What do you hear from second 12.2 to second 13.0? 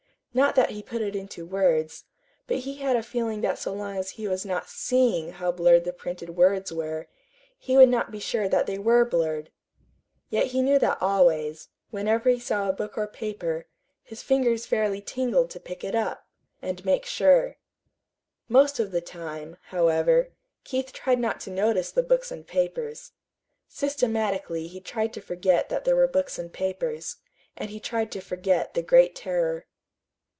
he saw a book